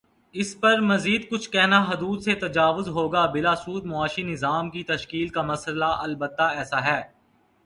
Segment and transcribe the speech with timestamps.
[0.33, 5.91] اس پر مزیدکچھ کہنا حدود سے تجاوز ہوگا بلاسود معاشی نظام کی تشکیل کا مسئلہ
[5.99, 7.01] البتہ ایسا ہے۔